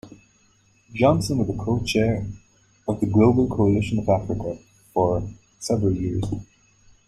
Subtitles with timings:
[0.95, 2.25] Johnson was the co-chair
[2.87, 4.57] of the Global Coalition for Africa
[4.95, 5.21] for
[5.59, 6.23] several years.